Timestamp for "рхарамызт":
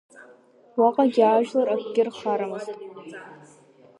2.07-2.75